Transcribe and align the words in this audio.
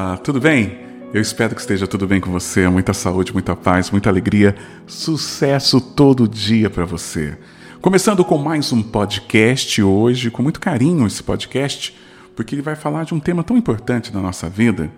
Olá, 0.00 0.16
tudo 0.16 0.40
bem? 0.40 0.78
Eu 1.12 1.20
espero 1.20 1.56
que 1.56 1.60
esteja 1.60 1.84
tudo 1.84 2.06
bem 2.06 2.20
com 2.20 2.30
você, 2.30 2.68
muita 2.68 2.94
saúde, 2.94 3.32
muita 3.32 3.56
paz, 3.56 3.90
muita 3.90 4.08
alegria, 4.08 4.54
sucesso 4.86 5.80
todo 5.80 6.28
dia 6.28 6.70
para 6.70 6.84
você. 6.84 7.36
Começando 7.80 8.24
com 8.24 8.38
mais 8.38 8.72
um 8.72 8.80
podcast 8.80 9.82
hoje, 9.82 10.30
com 10.30 10.40
muito 10.40 10.60
carinho 10.60 11.04
esse 11.04 11.20
podcast, 11.20 11.98
porque 12.36 12.54
ele 12.54 12.62
vai 12.62 12.76
falar 12.76 13.06
de 13.06 13.12
um 13.12 13.18
tema 13.18 13.42
tão 13.42 13.56
importante 13.56 14.14
na 14.14 14.20
nossa 14.20 14.48
vida, 14.48 14.88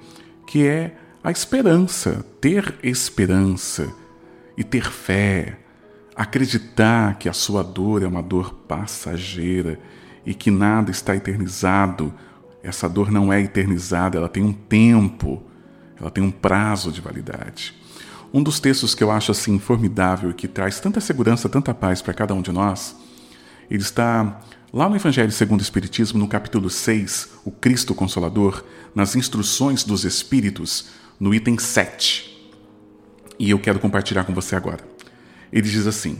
que 0.46 0.66
é 0.66 0.94
a 1.24 1.30
esperança, 1.30 2.22
ter 2.38 2.74
esperança 2.82 3.90
e 4.54 4.62
ter 4.62 4.84
fé, 4.84 5.56
acreditar 6.14 7.16
que 7.18 7.26
a 7.26 7.32
sua 7.32 7.64
dor 7.64 8.02
é 8.02 8.06
uma 8.06 8.22
dor 8.22 8.52
passageira 8.68 9.80
e 10.26 10.34
que 10.34 10.50
nada 10.50 10.90
está 10.90 11.16
eternizado 11.16 12.12
essa 12.62 12.88
dor 12.88 13.10
não 13.10 13.32
é 13.32 13.40
eternizada, 13.40 14.18
ela 14.18 14.28
tem 14.28 14.42
um 14.42 14.52
tempo, 14.52 15.42
ela 15.98 16.10
tem 16.10 16.22
um 16.22 16.30
prazo 16.30 16.92
de 16.92 17.00
validade. 17.00 17.74
Um 18.32 18.42
dos 18.42 18.60
textos 18.60 18.94
que 18.94 19.02
eu 19.02 19.10
acho 19.10 19.32
assim 19.32 19.58
formidável 19.58 20.30
e 20.30 20.34
que 20.34 20.46
traz 20.46 20.78
tanta 20.78 21.00
segurança, 21.00 21.48
tanta 21.48 21.74
paz 21.74 22.00
para 22.00 22.14
cada 22.14 22.34
um 22.34 22.42
de 22.42 22.52
nós, 22.52 22.96
ele 23.70 23.82
está 23.82 24.40
lá 24.72 24.88
no 24.88 24.96
Evangelho 24.96 25.32
segundo 25.32 25.60
o 25.60 25.62
Espiritismo, 25.62 26.18
no 26.18 26.28
capítulo 26.28 26.70
6, 26.70 27.30
o 27.44 27.50
Cristo 27.50 27.94
Consolador, 27.94 28.64
nas 28.94 29.16
instruções 29.16 29.82
dos 29.82 30.04
Espíritos, 30.04 30.90
no 31.18 31.34
item 31.34 31.58
7. 31.58 32.30
E 33.38 33.50
eu 33.50 33.58
quero 33.58 33.80
compartilhar 33.80 34.24
com 34.24 34.34
você 34.34 34.54
agora. 34.54 34.84
Ele 35.52 35.68
diz 35.68 35.86
assim: 35.86 36.18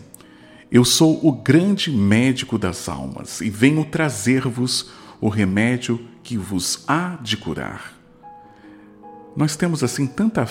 Eu 0.70 0.84
sou 0.84 1.25
o 1.25 1.30
grande 1.30 1.92
médico 1.92 2.58
das 2.58 2.88
almas 2.88 3.41
e 3.41 3.50
venho 3.50 3.84
trazer-vos 3.84 4.91
o 5.20 5.28
remédio 5.28 6.00
que 6.22 6.36
vos 6.36 6.84
há 6.86 7.16
de 7.22 7.36
curar. 7.36 7.98
Nós 9.36 9.56
temos 9.56 9.82
assim 9.82 10.06
tanta 10.06 10.48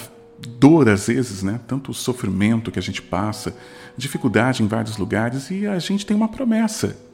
dor 0.57 0.89
às 0.89 1.07
vezes, 1.07 1.43
né? 1.43 1.59
Tanto 1.67 1.93
sofrimento 1.93 2.71
que 2.71 2.79
a 2.79 2.81
gente 2.81 3.01
passa, 3.01 3.55
dificuldade 3.97 4.63
em 4.63 4.67
vários 4.67 4.97
lugares 4.97 5.49
e 5.51 5.67
a 5.67 5.77
gente 5.79 6.05
tem 6.05 6.15
uma 6.15 6.29
promessa 6.29 7.09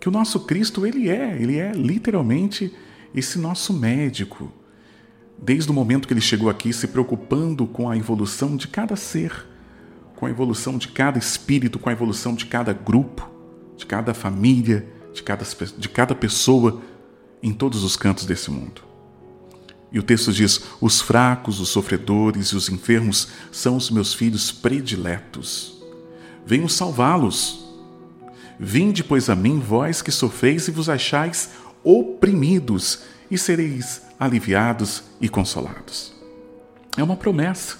que 0.00 0.08
o 0.08 0.12
nosso 0.12 0.40
Cristo 0.40 0.86
ele 0.86 1.08
é, 1.08 1.36
ele 1.40 1.58
é 1.58 1.72
literalmente 1.72 2.72
esse 3.14 3.38
nosso 3.38 3.72
médico. 3.72 4.52
Desde 5.40 5.70
o 5.70 5.74
momento 5.74 6.06
que 6.06 6.14
ele 6.14 6.20
chegou 6.20 6.48
aqui 6.48 6.72
se 6.72 6.88
preocupando 6.88 7.66
com 7.66 7.88
a 7.88 7.96
evolução 7.96 8.56
de 8.56 8.68
cada 8.68 8.96
ser, 8.96 9.46
com 10.16 10.26
a 10.26 10.30
evolução 10.30 10.78
de 10.78 10.88
cada 10.88 11.18
espírito, 11.18 11.78
com 11.78 11.88
a 11.88 11.92
evolução 11.92 12.34
de 12.34 12.46
cada 12.46 12.72
grupo, 12.72 13.28
de 13.76 13.86
cada 13.86 14.14
família, 14.14 14.86
de 15.12 15.22
cada, 15.22 15.44
de 15.76 15.88
cada 15.88 16.14
pessoa 16.14 16.80
em 17.42 17.52
todos 17.52 17.84
os 17.84 17.96
cantos 17.96 18.24
desse 18.24 18.50
mundo. 18.50 18.82
E 19.90 19.98
o 19.98 20.02
texto 20.02 20.32
diz: 20.32 20.60
Os 20.80 21.00
fracos, 21.00 21.60
os 21.60 21.68
sofredores 21.68 22.48
e 22.48 22.56
os 22.56 22.68
enfermos 22.68 23.28
são 23.50 23.76
os 23.76 23.90
meus 23.90 24.14
filhos 24.14 24.52
prediletos. 24.52 25.82
Venho 26.44 26.68
salvá-los. 26.68 27.66
Vinde, 28.60 29.04
pois, 29.04 29.30
a 29.30 29.36
mim, 29.36 29.60
vós 29.60 30.02
que 30.02 30.10
sofreis 30.10 30.66
e 30.66 30.70
vos 30.70 30.88
achais 30.88 31.50
oprimidos, 31.84 33.02
e 33.30 33.38
sereis 33.38 34.02
aliviados 34.18 35.04
e 35.20 35.28
consolados. 35.28 36.12
É 36.96 37.02
uma 37.02 37.16
promessa. 37.16 37.76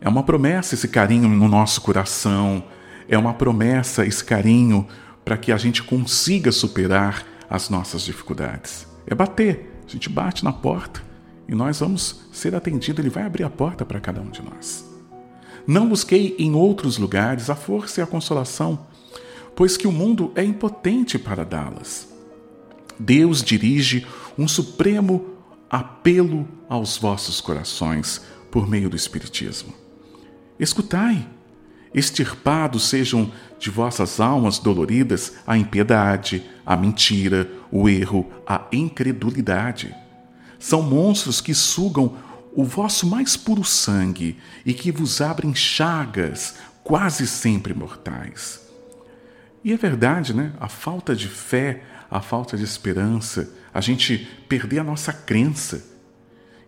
É 0.00 0.08
uma 0.08 0.22
promessa 0.22 0.74
esse 0.74 0.88
carinho 0.88 1.28
no 1.28 1.48
nosso 1.48 1.80
coração. 1.80 2.62
É 3.08 3.16
uma 3.16 3.34
promessa 3.34 4.04
esse 4.04 4.22
carinho 4.22 4.86
para 5.24 5.36
que 5.36 5.50
a 5.50 5.56
gente 5.56 5.82
consiga 5.82 6.52
superar 6.52 7.24
as 7.48 7.68
nossas 7.70 8.02
dificuldades. 8.02 8.86
É 9.06 9.14
bater. 9.14 9.82
A 9.86 9.90
gente 9.90 10.08
bate 10.08 10.44
na 10.44 10.52
porta 10.52 11.02
e 11.48 11.54
nós 11.54 11.80
vamos 11.80 12.20
ser 12.32 12.54
atendidos. 12.54 12.98
Ele 12.98 13.10
vai 13.10 13.24
abrir 13.24 13.44
a 13.44 13.50
porta 13.50 13.84
para 13.84 14.00
cada 14.00 14.20
um 14.20 14.30
de 14.30 14.42
nós. 14.42 14.86
Não 15.66 15.88
busquei 15.88 16.34
em 16.38 16.54
outros 16.54 16.98
lugares 16.98 17.50
a 17.50 17.54
força 17.54 18.00
e 18.00 18.02
a 18.02 18.06
consolação, 18.06 18.86
pois 19.54 19.76
que 19.76 19.86
o 19.86 19.92
mundo 19.92 20.32
é 20.34 20.42
impotente 20.44 21.18
para 21.18 21.44
dá-las. 21.44 22.08
Deus 22.98 23.42
dirige 23.42 24.06
um 24.36 24.48
supremo 24.48 25.34
apelo 25.70 26.48
aos 26.68 26.96
vossos 26.96 27.40
corações 27.40 28.22
por 28.50 28.68
meio 28.68 28.88
do 28.88 28.96
Espiritismo. 28.96 29.72
Escutai, 30.58 31.28
extirpados 31.98 32.88
sejam 32.88 33.32
de 33.58 33.70
vossas 33.70 34.20
almas 34.20 34.58
doloridas 34.58 35.34
a 35.46 35.58
impiedade, 35.58 36.48
a 36.64 36.76
mentira, 36.76 37.50
o 37.70 37.88
erro, 37.88 38.30
a 38.46 38.66
incredulidade. 38.72 39.94
São 40.58 40.82
monstros 40.82 41.40
que 41.40 41.54
sugam 41.54 42.16
o 42.54 42.64
vosso 42.64 43.06
mais 43.06 43.36
puro 43.36 43.64
sangue 43.64 44.38
e 44.64 44.72
que 44.72 44.90
vos 44.90 45.20
abrem 45.20 45.54
chagas 45.54 46.56
quase 46.82 47.26
sempre 47.26 47.74
mortais. 47.74 48.66
E 49.62 49.72
é 49.72 49.76
verdade, 49.76 50.34
né? 50.34 50.52
A 50.58 50.68
falta 50.68 51.14
de 51.14 51.28
fé, 51.28 51.82
a 52.10 52.20
falta 52.20 52.56
de 52.56 52.64
esperança, 52.64 53.52
a 53.72 53.80
gente 53.80 54.26
perder 54.48 54.78
a 54.78 54.84
nossa 54.84 55.12
crença. 55.12 55.84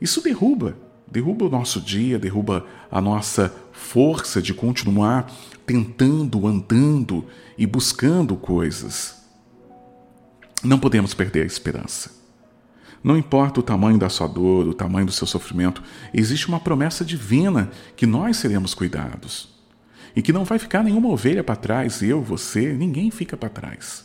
Isso 0.00 0.22
derruba, 0.22 0.76
derruba 1.10 1.47
o 1.47 1.50
nosso 1.50 1.81
dia, 1.81 2.19
derruba 2.19 2.65
a 2.91 3.00
nossa 3.00 3.54
força 3.72 4.41
de 4.41 4.54
continuar 4.54 5.31
tentando, 5.66 6.47
andando 6.47 7.26
e 7.59 7.66
buscando 7.66 8.37
coisas. 8.37 9.22
Não 10.62 10.78
podemos 10.78 11.15
perder 11.15 11.43
a 11.43 11.47
esperança. 11.47 12.19
Não 13.03 13.16
importa 13.16 13.60
o 13.60 13.62
tamanho 13.62 13.99
da 13.99 14.10
sua 14.10 14.28
dor, 14.28 14.69
o 14.69 14.75
tamanho 14.75 15.06
do 15.06 15.12
seu 15.12 15.26
sofrimento, 15.26 15.82
existe 16.12 16.49
uma 16.49 16.60
promessa 16.60 17.04
divina 17.04 17.70
que 17.97 18.04
nós 18.06 18.37
seremos 18.37 18.75
cuidados. 18.75 19.49
E 20.15 20.20
que 20.20 20.32
não 20.32 20.44
vai 20.44 20.59
ficar 20.59 20.82
nenhuma 20.82 21.09
ovelha 21.09 21.43
para 21.43 21.56
trás, 21.56 22.03
eu, 22.03 22.20
você, 22.20 22.75
ninguém 22.75 23.10
fica 23.10 23.37
para 23.37 23.49
trás. 23.49 24.04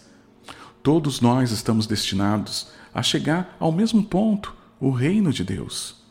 Todos 0.82 1.20
nós 1.20 1.52
estamos 1.52 1.88
destinados 1.88 2.70
a 2.94 3.04
chegar 3.04 3.58
ao 3.60 3.72
mesmo 3.72 4.04
ponto, 4.04 4.56
o 4.80 4.92
reino 4.92 5.34
de 5.34 5.44
Deus 5.44 6.05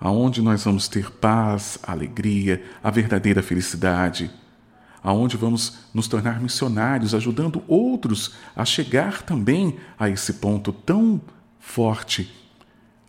aonde 0.00 0.42
nós 0.42 0.64
vamos 0.64 0.88
ter 0.88 1.10
paz, 1.10 1.78
alegria, 1.82 2.64
a 2.82 2.90
verdadeira 2.90 3.42
felicidade, 3.42 4.30
aonde 5.02 5.36
vamos 5.36 5.78
nos 5.94 6.08
tornar 6.08 6.40
missionários, 6.40 7.14
ajudando 7.14 7.62
outros 7.66 8.34
a 8.54 8.64
chegar 8.64 9.22
também 9.22 9.76
a 9.98 10.08
esse 10.08 10.34
ponto 10.34 10.72
tão 10.72 11.20
forte, 11.58 12.32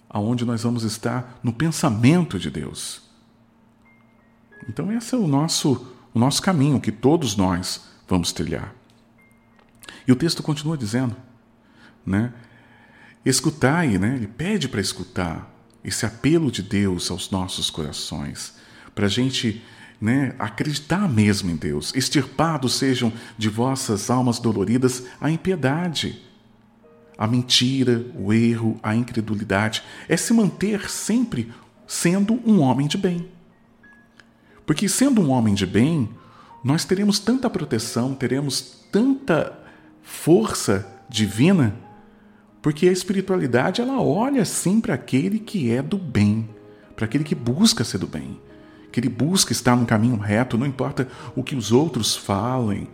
aonde 0.09 0.46
nós 0.46 0.64
vamos 0.64 0.84
estar 0.84 1.40
no 1.44 1.52
pensamento 1.52 2.40
de 2.40 2.50
Deus. 2.50 3.02
Então 4.70 4.92
esse 4.92 5.16
é 5.16 5.18
o 5.18 5.28
nosso 5.28 5.94
o 6.14 6.20
nosso 6.20 6.42
caminho 6.42 6.81
que 6.81 6.92
todos 6.92 7.36
nós 7.36 7.88
vamos 8.08 8.31
trilhar. 8.31 8.74
E 10.08 10.12
o 10.12 10.16
texto 10.16 10.42
continua 10.42 10.76
dizendo, 10.76 11.16
né? 12.03 12.34
Escutai, 13.24 14.00
né? 14.00 14.16
Ele 14.16 14.26
pede 14.26 14.68
para 14.68 14.81
escutar 14.81 15.47
esse 15.84 16.06
apelo 16.06 16.52
de 16.52 16.62
Deus 16.62 17.10
aos 17.10 17.30
nossos 17.32 17.70
corações, 17.70 18.54
para 18.94 19.06
a 19.06 19.10
gente 19.10 19.64
né, 20.00 20.36
acreditar 20.38 21.10
mesmo 21.10 21.50
em 21.50 21.56
Deus. 21.56 21.94
Extirpados 21.96 22.76
sejam 22.76 23.12
de 23.38 23.50
vossas 23.50 24.10
almas 24.10 24.40
doloridas 24.40 25.04
a 25.20 25.30
impiedade, 25.30 26.22
a 27.18 27.26
mentira, 27.26 28.06
o 28.16 28.32
erro, 28.32 28.80
a 28.84 28.96
incredulidade. 28.96 29.84
É 30.08 30.16
se 30.16 30.34
manter 30.34 30.90
sempre 30.90 31.52
sendo 31.88 32.40
um 32.46 32.59
homem 32.59 32.88
de 32.88 32.97
bem. 32.97 33.28
Porque 34.66 34.88
sendo 34.90 35.22
um 35.22 35.30
homem 35.30 35.56
de 35.56 35.66
bem, 35.66 36.09
nós 36.64 36.84
teremos 36.84 37.18
tanta 37.18 37.50
proteção, 37.50 38.14
teremos 38.14 38.85
tanta 38.91 39.58
força 40.03 40.85
divina 41.09 41.73
porque 42.67 42.90
a 42.90 42.91
espiritualidade 42.91 43.79
ela 43.79 44.02
olha 44.02 44.43
sim 44.43 44.81
para 44.81 44.93
aquele 44.93 45.40
que 45.40 45.72
é 45.72 45.81
do 45.81 45.97
bem, 45.97 46.49
para 46.97 47.05
aquele 47.05 47.23
que 47.23 47.34
busca 47.34 47.81
ser 47.85 47.97
do 47.97 48.08
bem, 48.08 48.41
que 48.91 48.99
ele 48.99 49.08
busca 49.08 49.53
estar 49.53 49.73
no 49.73 49.85
caminho 49.85 50.17
reto, 50.17 50.58
não 50.58 50.66
importa 50.66 51.08
o 51.34 51.41
que 51.41 51.55
os 51.55 51.72
outros 51.72 52.14
falem, 52.14 52.90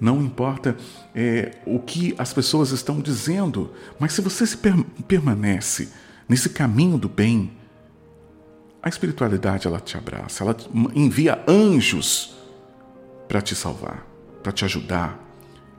não 0.00 0.20
importa 0.20 0.76
é, 1.14 1.52
o 1.64 1.78
que 1.78 2.12
as 2.18 2.32
pessoas 2.32 2.72
estão 2.72 3.00
dizendo, 3.00 3.70
mas 4.00 4.14
se 4.14 4.20
você 4.20 4.44
se 4.44 4.56
per 4.56 4.74
permanece 5.06 5.90
nesse 6.28 6.48
caminho 6.48 6.98
do 6.98 7.08
bem, 7.08 7.52
a 8.82 8.88
espiritualidade 8.88 9.68
ela 9.68 9.78
te 9.78 9.96
abraça, 9.96 10.42
ela 10.42 10.56
envia 10.92 11.40
anjos 11.46 12.34
para 13.28 13.40
te 13.40 13.54
salvar, 13.54 14.04
para 14.42 14.50
te 14.50 14.64
ajudar, 14.64 15.24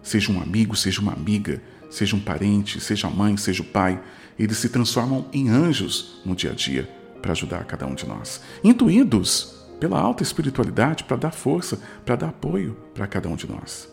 seja 0.01 0.31
um 0.31 0.41
amigo, 0.41 0.73
seja 0.73 1.01
uma 1.01 1.11
amiga, 1.11 1.61
seja 1.89 2.15
um 2.15 2.19
parente, 2.19 2.79
seja 2.79 3.07
a 3.07 3.11
mãe, 3.11 3.37
seja 3.37 3.61
o 3.61 3.65
pai, 3.65 4.01
eles 4.37 4.57
se 4.57 4.69
transformam 4.69 5.27
em 5.31 5.49
anjos 5.49 6.21
no 6.25 6.35
dia 6.35 6.51
a 6.51 6.53
dia 6.53 6.89
para 7.21 7.31
ajudar 7.31 7.65
cada 7.65 7.85
um 7.85 7.95
de 7.95 8.05
nós, 8.05 8.41
intuídos 8.63 9.55
pela 9.79 9.99
alta 9.99 10.23
espiritualidade 10.23 11.03
para 11.03 11.17
dar 11.17 11.31
força, 11.31 11.79
para 12.05 12.15
dar 12.15 12.29
apoio 12.29 12.77
para 12.93 13.07
cada 13.07 13.27
um 13.27 13.35
de 13.35 13.49
nós. 13.49 13.89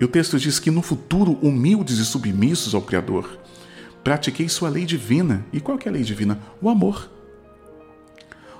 E 0.00 0.04
o 0.04 0.08
texto 0.08 0.38
diz 0.38 0.60
que 0.60 0.70
no 0.70 0.80
futuro, 0.80 1.32
humildes 1.42 1.98
e 1.98 2.04
submissos 2.04 2.74
ao 2.74 2.82
Criador, 2.82 3.38
pratiquei 4.04 4.48
sua 4.48 4.68
lei 4.68 4.84
divina. 4.84 5.44
E 5.52 5.60
qual 5.60 5.78
é 5.84 5.88
a 5.88 5.92
lei 5.92 6.02
divina? 6.02 6.38
O 6.62 6.68
amor. 6.68 7.10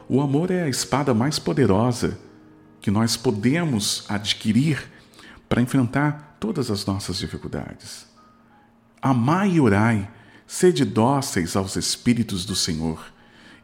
O 0.09 0.21
amor 0.21 0.51
é 0.51 0.63
a 0.63 0.69
espada 0.69 1.15
mais 1.15 1.39
poderosa 1.39 2.19
que 2.81 2.91
nós 2.91 3.17
podemos 3.17 4.05
adquirir 4.09 4.91
para 5.49 5.63
enfrentar 5.63 6.28
todas 6.39 6.71
as 6.71 6.85
nossas 6.87 7.19
dificuldades. 7.19 8.07
Amai 9.01 9.53
e 9.53 9.61
orai, 9.61 10.11
sede 10.47 10.85
dóceis 10.85 11.57
aos 11.57 11.77
Espíritos 11.77 12.45
do 12.45 12.55
Senhor, 12.57 13.13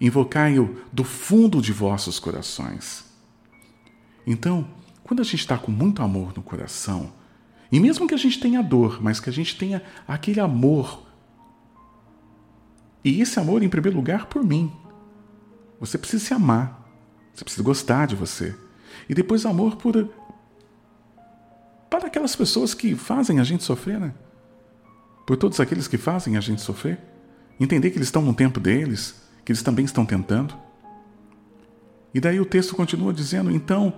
invocai-o 0.01 0.79
do 0.93 1.05
fundo 1.05 1.61
de 1.61 1.73
vossos 1.73 2.19
corações. 2.19 3.05
Então, 4.27 4.69
quando 5.03 5.21
a 5.21 5.25
gente 5.25 5.41
está 5.41 5.59
com 5.59 5.71
muito 5.71 6.03
amor 6.03 6.33
no 6.37 6.43
coração, 6.43 7.13
e 7.71 7.81
mesmo 7.81 8.07
que 8.07 8.15
a 8.15 8.19
gente 8.19 8.39
tenha 8.39 8.63
dor, 8.63 9.03
mas 9.03 9.19
que 9.19 9.29
a 9.29 9.33
gente 9.33 9.57
tenha 9.57 9.83
aquele 10.07 10.41
amor, 10.41 11.05
e 13.05 13.21
esse 13.21 13.39
amor, 13.39 13.63
em 13.63 13.69
primeiro 13.69 13.99
lugar, 13.99 14.27
por 14.27 14.43
mim. 14.43 14.73
Você 15.79 15.99
precisa 15.99 16.25
se 16.25 16.33
amar, 16.33 16.89
você 17.35 17.45
precisa 17.45 17.63
gostar 17.63 18.07
de 18.07 18.17
você. 18.17 18.57
E 19.07 19.15
depois 19.15 19.45
amor 19.45 19.77
por 19.77 20.09
para 21.99 22.09
aquelas 22.09 22.35
pessoas 22.35 22.75
que 22.75 22.97
fazem 22.97 23.39
a 23.39 23.45
gente 23.45 23.63
sofrer, 23.63 24.01
né? 24.01 24.13
Por 25.25 25.37
todos 25.37 25.61
aqueles 25.61 25.87
que 25.87 25.97
fazem 25.97 26.37
a 26.37 26.41
gente 26.41 26.61
sofrer. 26.61 26.99
Entender 27.59 27.91
que 27.91 27.99
eles 27.99 28.09
estão 28.09 28.21
no 28.21 28.35
tempo 28.35 28.59
deles, 28.59 29.23
que 29.45 29.53
eles 29.53 29.63
também 29.63 29.85
estão 29.85 30.05
tentando. 30.05 30.57
E 32.13 32.19
daí 32.19 32.41
o 32.41 32.45
texto 32.45 32.75
continua 32.75 33.13
dizendo: 33.13 33.49
então 33.49 33.95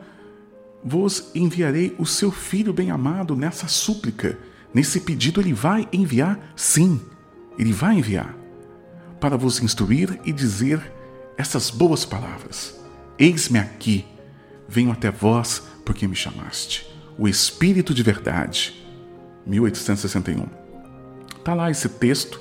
vos 0.85 1.31
enviarei 1.35 1.97
o 1.99 2.05
seu 2.05 2.31
filho 2.31 2.71
bem-amado 2.71 3.35
nessa 3.35 3.67
súplica, 3.67 4.39
nesse 4.75 5.01
pedido, 5.01 5.41
ele 5.41 5.55
vai 5.55 5.89
enviar, 5.91 6.53
sim, 6.55 7.01
ele 7.59 7.73
vai 7.73 7.97
enviar, 7.97 8.37
para 9.19 9.39
vos 9.39 9.59
instruir 9.63 10.21
e 10.23 10.33
dizer 10.33 10.93
essas 11.39 11.71
boas 11.71 12.05
palavras: 12.05 12.79
Eis-me 13.19 13.59
aqui, 13.59 14.05
venho 14.69 14.93
até 14.93 15.11
vós 15.11 15.63
porque 15.83 16.07
me 16.07 16.15
chamaste. 16.15 16.96
O 17.19 17.27
Espírito 17.27 17.95
de 17.95 18.03
Verdade, 18.03 18.75
1861. 19.47 20.47
Está 21.39 21.55
lá 21.55 21.71
esse 21.71 21.89
texto, 21.89 22.39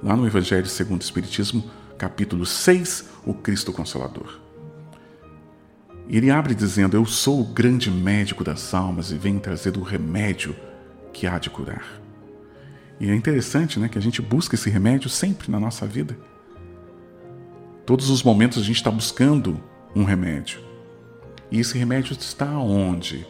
lá 0.00 0.14
no 0.14 0.24
Evangelho 0.24 0.66
segundo 0.66 1.00
o 1.00 1.04
Espiritismo, 1.04 1.68
capítulo 1.98 2.46
6, 2.46 3.08
o 3.26 3.34
Cristo 3.34 3.72
Consolador. 3.72 4.38
Ele 6.08 6.30
abre 6.30 6.54
dizendo: 6.54 6.96
Eu 6.96 7.04
sou 7.04 7.40
o 7.40 7.44
grande 7.44 7.90
médico 7.90 8.44
das 8.44 8.72
almas 8.72 9.10
e 9.10 9.16
venho 9.16 9.40
trazer 9.40 9.76
o 9.76 9.82
remédio 9.82 10.54
que 11.12 11.26
há 11.26 11.36
de 11.36 11.50
curar. 11.50 12.00
E 13.00 13.10
é 13.10 13.14
interessante 13.16 13.80
né, 13.80 13.88
que 13.88 13.98
a 13.98 14.02
gente 14.02 14.22
busca 14.22 14.54
esse 14.54 14.70
remédio 14.70 15.10
sempre 15.10 15.50
na 15.50 15.58
nossa 15.58 15.84
vida. 15.84 16.16
Todos 17.84 18.08
os 18.08 18.22
momentos 18.22 18.58
a 18.58 18.64
gente 18.64 18.76
está 18.76 18.90
buscando 18.90 19.60
um 19.96 20.04
remédio. 20.04 20.60
E 21.50 21.58
esse 21.58 21.76
remédio 21.76 22.12
está 22.12 22.56
onde? 22.56 23.26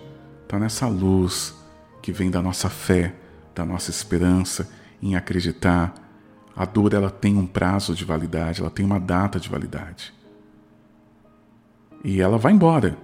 Está 0.53 0.61
nessa 0.61 0.87
luz 0.87 1.55
que 2.03 2.13
vem 2.13 2.31
da 2.31 2.43
nossa 2.43 2.69
fé, 2.69 3.15
da 3.55 3.65
nossa 3.65 3.91
esperança 3.91 4.69
em 5.03 5.17
acreditar. 5.17 5.95
A 6.55 6.67
dor 6.67 6.93
ela 6.93 7.09
tem 7.09 7.39
um 7.39 7.47
prazo 7.47 7.95
de 7.95 8.05
validade, 8.05 8.61
ela 8.61 8.69
tem 8.69 8.85
uma 8.85 9.01
data 9.01 9.41
de 9.41 9.49
validade 9.49 10.13
e 12.05 12.21
ela 12.21 12.37
vai 12.37 12.53
embora. 12.53 12.99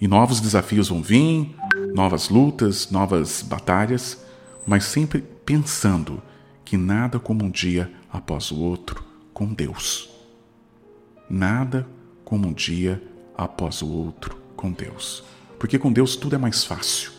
E 0.00 0.06
novos 0.06 0.38
desafios 0.38 0.88
vão 0.88 1.02
vir, 1.02 1.52
novas 1.92 2.28
lutas, 2.28 2.92
novas 2.92 3.42
batalhas, 3.42 4.24
mas 4.64 4.84
sempre 4.84 5.20
pensando 5.44 6.22
que 6.64 6.76
nada 6.76 7.18
como 7.18 7.44
um 7.44 7.50
dia 7.50 7.92
após 8.08 8.52
o 8.52 8.60
outro 8.60 9.02
com 9.34 9.52
Deus. 9.52 10.08
Nada 11.28 11.88
como 12.24 12.46
um 12.46 12.52
dia 12.52 13.02
após 13.36 13.82
o 13.82 13.88
outro 13.88 14.40
com 14.54 14.70
Deus. 14.70 15.24
Porque 15.58 15.78
com 15.78 15.92
Deus 15.92 16.16
tudo 16.16 16.34
é 16.34 16.38
mais 16.38 16.64
fácil. 16.64 17.12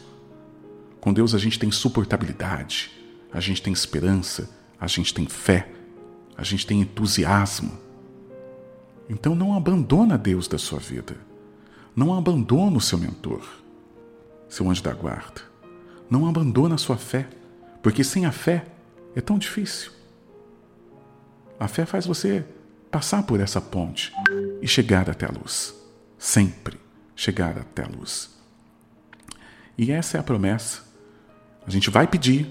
Com 1.00 1.14
Deus 1.14 1.34
a 1.34 1.38
gente 1.38 1.60
tem 1.60 1.72
suportabilidade, 1.72 2.92
a 3.32 3.40
gente 3.40 3.62
tem 3.62 3.72
esperança, 3.72 4.50
a 4.80 4.88
gente 4.88 5.14
tem 5.14 5.28
fé, 5.28 5.72
a 6.38 6.44
gente 6.44 6.66
tem 6.66 6.82
entusiasmo 6.82 7.90
então 9.10 9.34
não 9.34 9.58
abandona 9.58 10.18
Deus 10.18 10.48
da 10.48 10.60
sua 10.60 10.78
vida. 10.78 11.18
Não 11.96 12.16
abandona 12.16 12.78
o 12.78 12.82
seu 12.82 12.98
mentor, 12.98 13.42
seu 14.48 14.70
anjo 14.70 14.84
da 14.84 14.94
guarda. 14.94 15.42
Não 16.10 16.30
abandona 16.30 16.76
a 16.76 16.78
sua 16.78 16.96
fé, 16.96 17.28
porque 17.82 18.04
sem 18.04 18.26
a 18.26 18.32
fé 18.32 18.68
é 19.16 19.22
tão 19.22 19.40
difícil. 19.40 19.92
A 21.60 21.68
fé 21.68 21.86
faz 21.86 22.06
você 22.06 22.46
passar 22.92 23.24
por 23.24 23.40
essa 23.40 23.60
ponte 23.60 24.14
e 24.62 24.68
chegar 24.68 25.10
até 25.10 25.26
a 25.26 25.32
luz. 25.32 25.74
Sempre 26.18 26.80
chegar 27.20 27.58
até 27.58 27.84
a 27.84 27.88
luz. 27.88 28.30
E 29.78 29.92
essa 29.92 30.16
é 30.16 30.20
a 30.22 30.24
promessa. 30.24 30.84
A 31.68 31.70
gente 31.70 31.90
vai 31.90 32.08
pedir, 32.08 32.48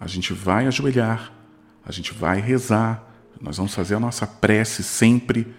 a 0.00 0.06
gente 0.08 0.32
vai 0.32 0.66
ajoelhar, 0.66 1.32
a 1.86 1.92
gente 1.92 2.12
vai 2.12 2.40
rezar, 2.40 3.08
nós 3.40 3.56
vamos 3.56 3.72
fazer 3.72 3.94
a 3.94 4.00
nossa 4.00 4.26
prece 4.26 4.82
sempre 4.82 5.54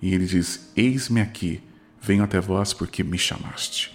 e 0.00 0.14
ele 0.14 0.24
diz: 0.24 0.70
Eis-me 0.76 1.20
aqui, 1.20 1.60
venho 2.00 2.22
até 2.22 2.40
vós 2.40 2.72
porque 2.72 3.02
me 3.02 3.18
chamaste. 3.18 3.92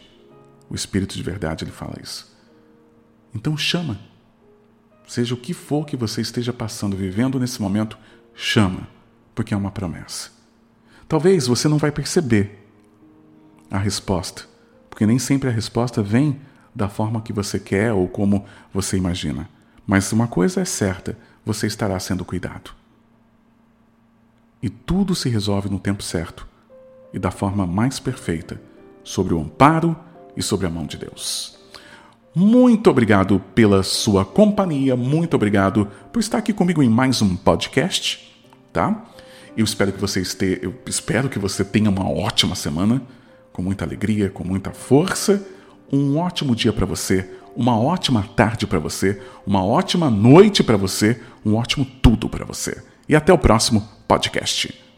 O 0.69 0.75
Espírito 0.75 1.15
de 1.15 1.23
verdade 1.23 1.63
ele 1.63 1.71
fala 1.71 1.95
isso. 2.03 2.35
Então 3.33 3.55
chama. 3.55 3.97
Seja 5.07 5.33
o 5.33 5.37
que 5.37 5.53
for 5.53 5.85
que 5.85 5.95
você 5.95 6.21
esteja 6.21 6.51
passando, 6.51 6.97
vivendo 6.97 7.39
nesse 7.39 7.61
momento, 7.61 7.97
chama, 8.35 8.87
porque 9.33 9.53
é 9.53 9.57
uma 9.57 9.71
promessa. 9.71 10.31
Talvez 11.07 11.47
você 11.47 11.67
não 11.67 11.77
vai 11.77 11.91
perceber 11.91 12.60
a 13.71 13.77
resposta, 13.77 14.43
porque 14.89 15.05
nem 15.05 15.17
sempre 15.17 15.49
a 15.49 15.51
resposta 15.51 16.03
vem 16.03 16.39
da 16.75 16.89
forma 16.89 17.21
que 17.21 17.33
você 17.33 17.59
quer 17.59 17.93
ou 17.93 18.07
como 18.07 18.45
você 18.73 18.97
imagina. 18.97 19.49
Mas 19.87 20.11
uma 20.11 20.27
coisa 20.27 20.61
é 20.61 20.65
certa: 20.65 21.17
você 21.45 21.65
estará 21.65 21.97
sendo 21.99 22.25
cuidado. 22.25 22.71
E 24.61 24.69
tudo 24.69 25.15
se 25.15 25.29
resolve 25.29 25.69
no 25.69 25.79
tempo 25.79 26.03
certo 26.03 26.47
e 27.13 27.17
da 27.17 27.31
forma 27.31 27.65
mais 27.65 27.99
perfeita, 27.99 28.61
sobre 29.03 29.33
o 29.33 29.39
amparo 29.39 29.95
e 30.35 30.43
sobre 30.43 30.67
a 30.67 30.69
mão 30.69 30.85
de 30.85 30.97
Deus. 30.97 31.57
Muito 32.33 32.89
obrigado 32.89 33.41
pela 33.53 33.83
sua 33.83 34.23
companhia, 34.23 34.95
muito 34.95 35.33
obrigado 35.33 35.87
por 36.13 36.19
estar 36.19 36.37
aqui 36.37 36.53
comigo 36.53 36.81
em 36.81 36.89
mais 36.89 37.21
um 37.21 37.35
podcast, 37.35 38.33
tá? 38.71 39.05
Eu 39.57 39.65
espero 39.65 39.91
que 39.91 39.99
você 39.99 40.21
esteja, 40.21 40.59
eu 40.61 40.73
espero 40.85 41.27
que 41.27 41.37
você 41.37 41.65
tenha 41.65 41.89
uma 41.89 42.09
ótima 42.09 42.55
semana, 42.55 43.01
com 43.51 43.61
muita 43.61 43.85
alegria, 43.85 44.29
com 44.29 44.43
muita 44.43 44.71
força, 44.71 45.45
um 45.91 46.17
ótimo 46.17 46.55
dia 46.55 46.71
para 46.71 46.85
você, 46.85 47.29
uma 47.55 47.77
ótima 47.79 48.23
tarde 48.35 48.65
para 48.65 48.79
você, 48.79 49.21
uma 49.45 49.65
ótima 49.65 50.09
noite 50.09 50.63
para 50.63 50.77
você, 50.77 51.19
um 51.45 51.55
ótimo 51.55 51.85
tudo 52.01 52.29
para 52.29 52.45
você. 52.45 52.81
E 53.09 53.15
até 53.15 53.33
o 53.33 53.37
próximo 53.37 53.87
podcast. 54.07 54.90